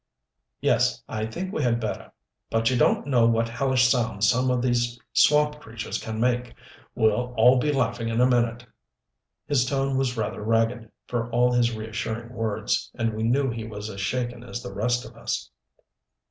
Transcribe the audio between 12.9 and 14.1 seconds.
and we knew he was as